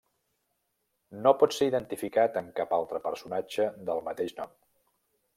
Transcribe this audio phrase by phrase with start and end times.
[1.25, 4.57] No pot ser identificat amb cap altre personatge del mateix nom.